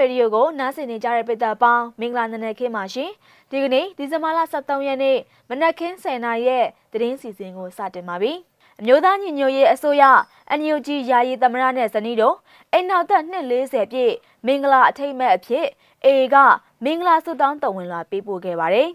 [0.00, 3.10] ရေဒီယိုကိုနားဆင်နေကြတဲ့ပရိသတ်ပေါင်းမင်္ဂလာနံနက်ခင်းပါရှင်
[3.50, 8.32] ဒီကနေ့ဒီဇင်ဘာလ23ရက်နေ့မနက်ခင်း10:00နာရီရဲ့သတင်းစီစဉ်ကိုစတင်ပါပြီ
[8.80, 10.04] အမျိုးသားညီညွတ်ရေးအစိုးရ
[10.50, 12.36] အန်ယူဂျီယာယီသမရနဲ့ဇနီးတို့
[12.72, 14.14] အိမ်နောက်သက်240ပြည့်
[14.46, 15.66] မင်္ဂလာအထိတ်မဲ့အဖြစ်
[16.04, 16.36] အေက
[16.84, 18.88] မင်္ဂလာဆုတောင်းတော်ဝင်လာပေးပို့ခဲ့ပါတယ်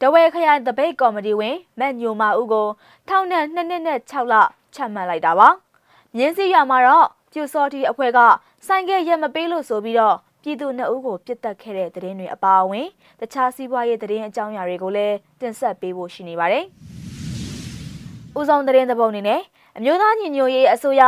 [0.00, 2.68] တဝဲခရိုင်တပိတ်ကော်မတီဝင်မက်ညိုမာဦးကို
[3.08, 4.34] ထောင်နဲ့2နှစ်နဲ့6လ
[4.74, 5.48] ချမှတ်လိုက်တာပါ
[6.16, 8.18] မြင်းစည်းရမှာတော့ပြူစော်တီအဖွဲ့က
[8.68, 12.86] ဆိုင်ကရက်မပေးလို့ဆိုပြီးတော့ပြည်သူနှစ်ဦးကိုပြစ်တက်ခဲ့တဲ့သတင်းတွေအပါအဝင်
[13.20, 16.64] တခြားစီးပွားရေးသတင်းအကြောင်းအရာတွေကိုလည်းတင်ဆက်ပေးဖို့ရှိနေပါတယ်။
[18.38, 19.40] ဦးဆောင်သတင်းသဘောအနေနဲ့
[19.78, 21.02] အမျိုးသားညီညွတ်ရေးအစိုးရ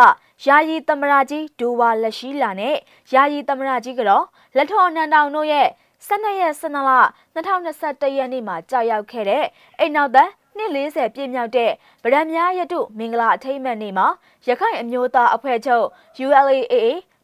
[0.46, 2.76] ယာယီသမရကြီးဒူဝါလက်ရှိလာနဲ့
[3.12, 4.24] ယာယီသမရကြီးကတော့
[4.56, 5.68] လက်ထော်နန်တောင်တို့ရဲ့
[6.06, 6.90] 12ရက်12လ
[7.34, 9.44] 2021ရက်နေ့မှာကြောက်ရောက်ခဲ့တဲ့
[9.78, 11.70] အိမ်နောက်သက်နှစ်40ပြည့်မြောက်တဲ့
[12.02, 14.06] ဗရန်များရတုမင်္ဂလာအထိမ်းအမှတ်နေ့မှာ
[14.48, 15.86] ရခိုင်အမျိုးသားအဖွဲ့ချုပ်
[16.24, 16.74] ULAA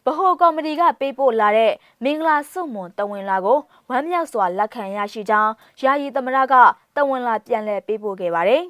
[0.07, 1.73] ဗဟိုကော်မတီကပေးပို့လာတဲ့
[2.05, 5.53] မင်္ဂလာစုမွန်တဝင်လာကိုဝမ်းမြောက်စွာလက်ခံရရှိကြောင်း
[5.83, 6.55] ယာယီသမရက
[6.97, 8.63] တဝင်လာပြန်လည်ပေးပို့ခဲ့ပါတယ်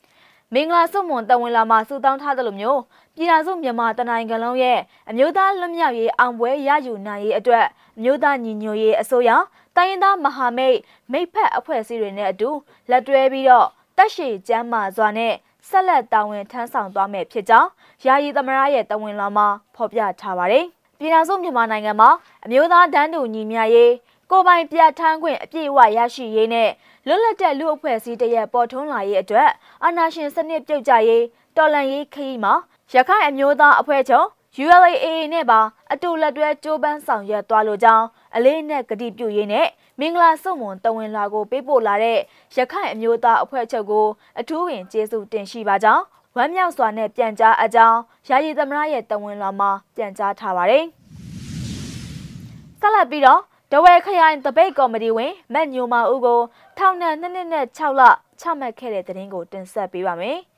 [0.54, 2.80] ။မင်္ဂလာစုမွန်တဝင်လာမှာစုတောင်းထားသလိုမျိုး
[3.14, 4.78] ပြည်ထောင်စုမြန်မာတနိုင်ငံလုံးရဲ့
[5.10, 9.30] အမျိုးသားလွတ်မြောက်ရေးအောင်ပွဲရယူနိုင်ရေးအတွက်အမျိုးသားညီညွတ်ရေးအစိုးရ
[9.76, 10.78] တိုင်းရင်းသားမဟာမိတ်
[11.12, 12.50] မိတ်ဖက်အဖွဲ့အစည်းတွေနဲ့အတူ
[12.90, 15.34] လက်တွဲပြီးတော့တက်ရှိကျမ်းမာစွာနဲ့
[15.68, 17.68] ဆက်လက်တာဝန်ထမ်းဆောင်သွားမယ်ဖြစ်ကြောင်း
[18.06, 20.64] ယာယီသမရရဲ့တဝင်လာမှာဖော်ပြထားပါတယ်။
[20.98, 22.10] ပြည်ထောင်စုမြန်မာနိုင်ငံမှာ
[22.44, 23.92] အမျိုးသားတန်းတူညီမျှရေး
[24.30, 26.70] ကိုပိုင်ပြဋ္ဌာန်းခွင့်အပြည့်အဝရရှိရေးနဲ့
[27.06, 29.50] လွတ်လပ်တဲ့လူအဖွဲ့အစည်းတရက်ပေါ်ထွန်းလာရေးအတွက်
[29.84, 31.24] အာဏာရှင်စနစ်ပြုတ်ကျရေး
[31.56, 32.54] တော်လှန်ရေးခရီးမှာ
[32.94, 34.26] ရခိုင်အမျိုးသားအဖွဲ့ချုပ်
[34.64, 35.60] ULAA နဲ့ပါ
[35.92, 38.06] အတူလက်တွဲကြိုးပမ်းဆောင်ရွက်သွားလိုကြောင်း
[38.36, 39.66] အလေးနဲ့ကတိပြုရေးနဲ့
[40.00, 42.18] မင်္ဂလာစုံမွန်တဝင်လာကိုပေးပို့လာတဲ့
[42.56, 44.06] ရခိုင်အမျိုးသားအဖွဲ့ချုပ်ကို
[44.40, 46.02] အထူးဝင်ကျေးဇူးတင်ရှိပါကြောင်း
[46.36, 50.84] ဝမ်းမြောက်စွာနဲ့ပြန်ကြားအကြောင်းယာယီသမရရဲ့တဝင်လာမှာပြန်ကြားထားပါတယ်။
[52.80, 53.40] ဆက်လက်ပြီးတော့
[53.72, 56.40] တဝဲခရိုင်တပိတ်ကော်မတီဝင်မက်ညိုမာဦးကို
[56.78, 58.02] ထောင်နဲ့2နှစ်နဲ့6လ
[58.40, 60.38] ချမှတ်ခဲ့တဲ့သတင်းကိုတင်ဆက်ပေးပါမယ်။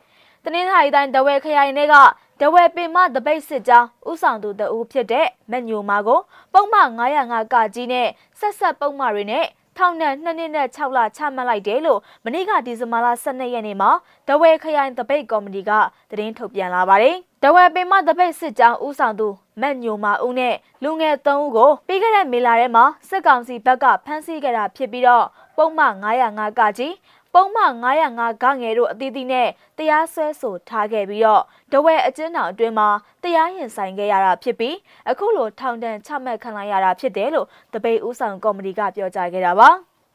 [0.48, 1.94] တနင်္လာရီတိုင်းတဝဲခရိုင်တွေက
[2.40, 6.20] တဝဲပင်မတပိတ်စစ်ကြောင်းဥဆောင်သူတဦးဖြစ်တဲ့မက်ညိုမာကို
[6.52, 8.08] ပုံမှန်905ကကြီးနဲ့
[8.38, 9.44] ဆက်ဆက်ပုံမှန်တွေနဲ့
[9.76, 13.90] ထောင်နဲ့2နှစ်နဲ့6လချမှတ်လိုက်တယ်လို့မနေ့ကဒီဇင်ဘာလ12ရက်နေ့မှာ
[14.28, 15.70] ဒဝဲခရိုင်တပိတ်ကော်မတီက
[16.10, 19.28] သတင်းထုတ်ပြန်လာပါတယ်။ဒဝဲပင်မတပိတ်စစ်ကြောင်းဦးဆောင်သူ
[19.60, 26.92] မက်ညိုမာဦးနဲ့လူငယ်3ဦးကိုပြီးခဲ့တဲ့မေလထဲမှာစစ်ကောင်စီဘက်ကဖမ်းဆီးခဲ့တာဖြစ်ပြီးတော့ပုံမှန်905ကကြီး
[27.38, 27.72] ပုံမှန်
[28.08, 29.48] 905ကငယ်တို့အသီးသီးနဲ့
[29.78, 31.42] တရားစွဲဆိုထားခဲ့ပြီးတော့
[31.72, 32.88] ဒဝဲအကျဉ်းထောင်အတွင်းမှာ
[33.22, 34.76] တရားရင်ဆိုင်ခဲ့ရတာဖြစ်ပြီး
[35.10, 39.68] အခုလိုထောင်ဒဏ်ချမှတ်ခံလိုက်ရတာဖြစ်တယ်လို့တပိတ်ဦးဆောင်ကော်မတီကပြောကြားခဲ့တာပါ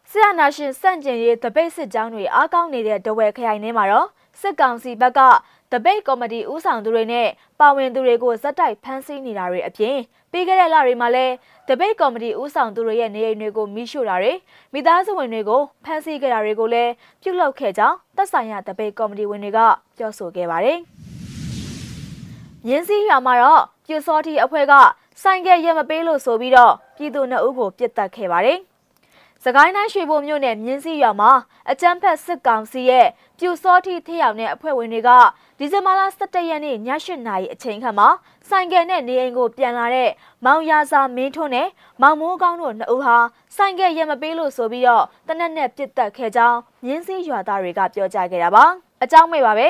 [0.09, 4.07] ဆရာနာရှင်စန့်ကျင်ရေးတပိတ်စစ်ကြောင်းတွေအားကောင်းနေတဲ့ဒဝဲခရိုင်ထဲမှာတော့
[4.41, 5.19] စစ်ကောင်စီဘက်က
[5.71, 7.27] တပိတ်ကော်မတီဦးဆောင်သူတွေနဲ့
[7.59, 9.97] ပါဝင်သူတွေကိုဇက်တိုက်ဖမ်းဆီးနေတာတွေအပြင်
[10.31, 11.33] ပြီးခဲ့တဲ့လတွေမှာလည်း
[11.67, 14.33] တပိတ်ကော်မတီဦးဆောင်သူတွေရဲ့နေအိမ်တွေကိုမိရှို့တာတွေ
[14.73, 16.91] မိသားစုဝင်တွေကိုဖမ်းဆီးခဲ့တာတွေကိုလည်း
[17.21, 19.59] ပြုလုပ်ခဲ့ကြောင်းသက်ဆိုင်ရာတပိတ်ကော်မတီဝင်တွေက
[19.97, 20.77] ပြောဆိုခဲ့ပါတယ်။
[22.65, 24.73] မြင်းစည်းရွာမှာတော့ပြူစောတိအဖွဲ့က
[25.21, 28.59] ဆိုင်ကဲရမပေးလို့ဆိုပြီးတော့ပြည်သူနှစ်ဦးကိုပြစ်တက်ခဲ့ပါတယ်။
[29.45, 31.31] စကိုင်းတိုင်းရွှေဘိုမြို့နယ်မြင်းစီရွာမှာ
[31.71, 33.07] အကြမ်းဖက်စစ်ကောင်စီရဲ့
[33.39, 35.09] ပြူစောတိထရောက်တဲ့အဖွဲ့ဝင်တွေက
[35.57, 38.09] ဒီဇင်ဘာလ17ရက်နေ့ည8နာရီအချိန်ခန့်မှာ
[38.49, 40.09] ဆိုင်ကယ်နဲ့နေအိမ်ကိုပြန်လာတဲ့
[40.45, 41.67] မောင်ရစာမင်းထွန်းနဲ့
[42.01, 43.17] မောင်မိုးကောင်းတို့နှစ်ဦးဟာ
[43.55, 48.65] ဆိုင်ကယ်ရမပေးလို့ဆိုပြီးတော့တနက်နဲ့ပြစ်တက်ခဲ့ကြောင်းမြင်းစီရွာသားတွေကပြောကြားခဲ့တာပါ
[49.03, 49.67] အကြောင်းမဲ့ပါပဲ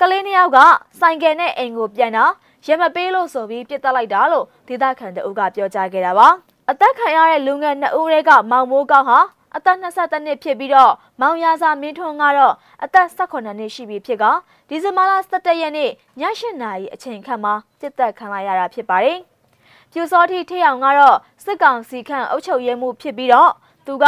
[0.00, 0.58] ကလေးနှစ်ယောက်က
[1.00, 2.32] ဆိုင်ကယ်နဲ့အိမ်ကိုပြန်တော့
[2.66, 6.28] ရမပေးလို့ဆိုပြီးပြစ်တက်လိုက်တာလို့ဒေသခံတအုပ်ကပြောကြားခဲ့တာပါ
[6.70, 9.20] အသက်ခံရတဲ့လူငယ်နှစ်ဦးတွေကမောင်မိုးကောင်းဟာ
[9.56, 14.24] အသက်22နှစ်ဖြစ်ပြီးတော့မောင်ရစာမင်းထွန်းကတော့အသက်18နှစ်ရှိပြီဖြစ်က
[14.68, 15.90] ဒီဇင်ဘာလ17ရက်နေ့
[16.20, 19.18] ည8နာရီအချိန်ခန့်မှာစစ်တပ်ခံလိုက်ရတာဖြစ်ပါတယ်။
[19.92, 23.50] ပြူစောတိထေအောင်ကတော့စစ်ကောင်စီခန့်အုပ်ချုပ်ရေးမှုဖြစ်ပြီးတော့
[23.86, 24.04] သူက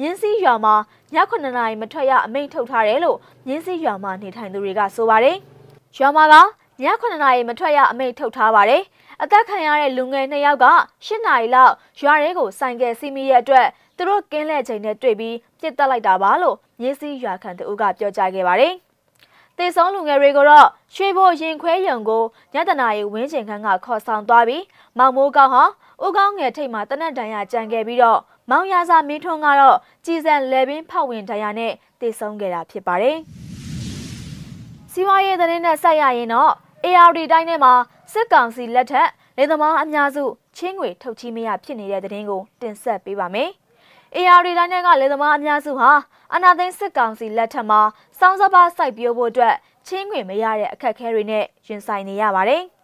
[0.00, 0.74] မြင်းစည်းရွာမှာ
[1.14, 3.16] ည9နာရီမထွက်ရအမိန့်ထုတ်ထားတယ်လို့
[3.46, 5.36] မြင်းစည်းရွာမှာနေထိုင်သူတွေကဆိုပါတယ်။
[5.98, 6.34] ရွာမှာက
[6.82, 8.82] ည9နာရီမထွက်ရအမိန့်ထုတ်ထားပါတယ်။
[9.22, 10.66] အသက်ခံရတဲ့လူငယ်နှစ်ယောက်က
[11.06, 13.66] ၈နာရီလောက်ရွာရဲကိုဆိုင်ကယ်စီးမိတဲ့အတွက်
[13.96, 18.74] သူတို့ကင်းလှည့်ချိန်နဲ့တွေ့ပြီးပြစ်တက်လိုက်တာပါလို့မြင်းစည်းရွာခံသူကပြောကြားခဲ့ပါတယ်။
[19.58, 22.22] တေဆုံးလူငယ်တွေကိုတော့ရွှေဘိုရင်ခွဲရုံကို
[22.54, 24.64] ညတနာရီဝင်းကျင်ခန်းကခေါ်ဆောင်သွားပြီး
[24.98, 25.64] မောင်မိုးကောင်းဟာ
[26.04, 33.16] ဦးကောင်းငယ်ထိတ်မှာတနက်တန်ရကြံခဲ့ပြီးတော့မောင်ရစာမင်းထွန်းကတော့ကြည်စံလေပင်ဖောက်ဝင်ဒဏ်ရာနဲ့တေဆုံးခဲ့တာဖြစ်ပါတယ်။
[34.92, 36.52] စီးပွားရေးသတင်းနဲ့ဆက်ရရင်တော့
[36.84, 37.74] ARD တိုင်းထဲမှာ
[38.12, 39.08] စစ်ကောင်စီလက်ထက်
[39.38, 40.24] လေသမားအများစု
[40.56, 43.50] ချင်းငွေထုတ်ချီးမရဖြစ်နေတဲ့တဲ့တင်ကိုတင်ဆက်ပေးပါမယ်။
[44.16, 45.90] ARD တိုင်းထဲကလေသမားအများစုဟာ
[46.34, 47.80] အနာသိန်းစစ်ကောင်စီလက်ထက်မှာ
[48.18, 49.54] စောင်းစပါးစိုက်ပျိုးဖို့အတွက်
[49.86, 52.62] ချင်းငွေမရတဲ့အခက်အခဲတွေနဲ့ရင်ဆိုင်နေရပါတယ်။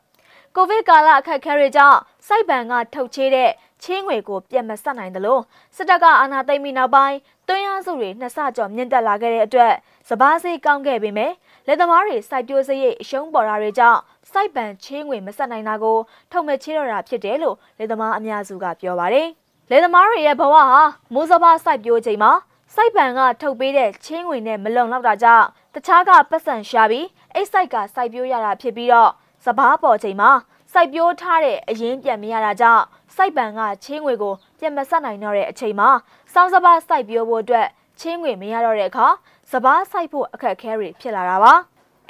[0.54, 3.50] ကိုဗစ်ကာလအခက်အခဲတွေကြောင့်စိုက်ပံကထုတ်ချေးတဲ့
[3.82, 5.38] ချင်းငွေကိုပြတ်မဆက်နိုင်သလို
[5.76, 7.16] စစ်တပ်ကအာဏာသိမ်းပြီးနောက်ပိုင်း
[7.48, 9.72] တွင်းအားစုတွေနှစ်ဆကျော်မြင့်တက်လာခဲ့တဲ့အတွက်
[10.08, 11.32] စပားစေးကောင်းခဲ့ပေမဲ့
[11.66, 14.00] လက်သမားတွေစိုက်ပျိုးစရိတ်အရှုံးပေါ်တာတွေကြောင့်
[14.34, 15.98] စိုက်ပန်ချင်းငွေမဆက်နိုင်တာကို
[16.32, 19.28] ထုံမဲ့ချေတော့တာဖြစ်တယ်လို့လက်သမားအများစုကပြောပါတယ်။
[19.70, 20.82] လက်သမားတွေရဲ့ဘဝဟာ
[21.12, 22.32] မိုးစပါးစိုက်ပျိုးချိန်မှာ
[22.74, 29.10] စိုက်ပန်ကထုတ်ပေးတဲ့ချင်းငွေနဲ့မလုံလောက်တာကြောင့်တခြားကပတ်စံရှာပြီးအိတ်စိုက်ကစိုက်ပျိုးရတာဖြစ်ပြီးတော့
[29.44, 30.30] စပားပေါ်ချိန်မှာ
[30.72, 32.84] စိုက်ပျိုးထားတဲ့အရင်ပြန်မရတာကြောင့်
[33.16, 35.90] စိုက်ပန်ကချင်းငွေကိုပြန်မဆက်နိုင်တော့တဲ့အချိန်မှာ
[36.32, 37.66] စောင်းစပားစိုက်ပျိုးဖို့အတွက်
[38.00, 39.06] ချင်းငွေမရတော့တဲ့အခါ
[39.50, 41.54] စပားစိုက်ဖို့အခက်အခဲတွေဖြစ်လာတာပါ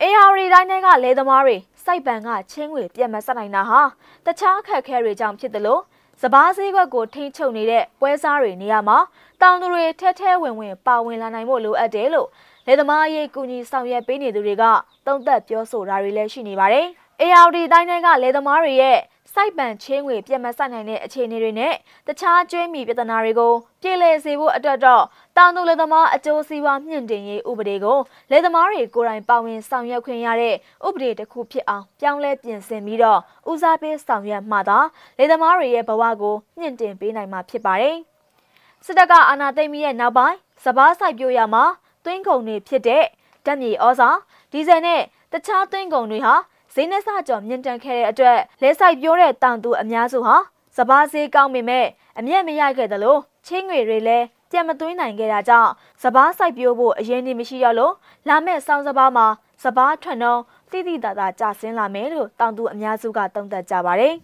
[0.03, 3.81] အေယာရီတိုင်းတွေကလေသမားတွေစိုက်ပန်ကချင်းငွေပြန်မဆက်နိုင်တာဟာ
[4.27, 5.83] တခြားအခက်အခဲတွေကြောင့်ဖြစ်တယ်လို့
[6.23, 8.99] စပားဈေးကွက်ကိုထိန်းချုပ်နေတဲ့ပွဲစားတွေနေရာမှာ
[9.43, 12.29] တောင်သူတွေထဲထဲဝင်ဝင်ပါဝင်လာနိုင်ဖို့လိုအပ်တယ်လို့
[12.67, 14.65] လေသမားရေးကူညီဆောင်ရွက်ပေးနေသူတွေက
[15.07, 16.87] သုံးသပ်ပြောဆိုတာတွေလည်းရှိနေပါတယ်။
[17.23, 18.99] ARD တိုင်းတွေကလေသမားတွေရဲ့
[19.35, 21.75] စိုက်ပန်ချင်းငွေပြတ်မဆိုင်နိုင်တဲ့အခြေအနေတွေနဲ့
[22.07, 23.53] တခြားကျွေးမီပြဿနာတွေကို
[23.83, 25.05] ပြည်လည်စေဖို့အတွက်တော့
[25.37, 27.99] တောင်သူလေသမားအကျိုးစီးပွားမြင့်တင်ရေးဥပဒေကို
[28.31, 30.55] လေသမားတွေကိုယ်တိုင်ပါဝင်ဆောင်ရွက်ခွင့်ရတဲ့
[30.87, 33.21] ဥပဒေတစ်ခုဖြစ်အောင်ပြောင်းလဲပြင်ဆင်ပြီးတော့
[33.51, 34.79] ဦးစားပေးဆောင်ရွက်မှသာ
[35.19, 37.97] လေသမားတွေရဲ့ဘဝကိုမြင့်တင်ပေးနိုင်မှာဖြစ်ပါတယ်။
[38.85, 41.65] စစ်တပ်ကအာဏာသိမ်းပြီးတဲ့နောက်ပိုင်းစပားစိုက်ပျိုးရမှာ
[42.05, 43.05] သွင်းကုန်တွေဖြစ်တဲ့
[43.47, 44.11] ဓာတ်မြေဩဇာ
[44.53, 45.03] ဒီဇယ်နဲ့
[45.33, 46.35] တခြားသွင်းကုန်တွေဟာ
[46.75, 46.99] ဈေးနှစ
[47.29, 50.37] ကြော်မြင့်တန်ခဲ့တဲ့အတွက်လဲဆိုင်ပြောတဲ့တောင်သူအများစုဟာ
[50.77, 51.87] စပားဈေးကောင်းပေမဲ့
[52.19, 53.17] အမျက်မရခဲ့သလို
[53.47, 55.71] ချင်းငွေတွေလည်းကြံမသွင်းနိုင်ခဲ့တာကြောင့်
[56.03, 57.95] စပားစိုက်ပျိုးဖို့အရင်နေမရှိတော့လို့
[58.29, 59.27] လာမဲ့စောင်းစပားမှာ
[59.63, 60.41] စပားထွက်နှုံး
[60.71, 64.15] တိတိတသာကျဆင်းလာမယ်လို့တောင်သူအများစုကသုံးသပ်ကြပါတယ်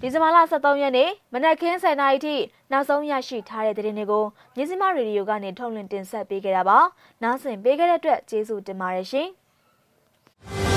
[0.00, 2.36] ဒီဇင်ဘာလ23ရက်နေ့မနက်ခင်း7:00နာရီထိ
[2.72, 4.24] နောက်ဆုံးရရှိထားတဲ့သတင်းတွေကို
[4.56, 6.78] မြစည်းမရေဒီယိုကနေထုတ်လွှင့်တင်ဆက်ပေးခဲ့တာပါ။
[7.22, 9.28] နားဆင်ပေးခဲ့တဲ့အတွက်ကျေးဇူးတင်ပါတယ်ရှင်။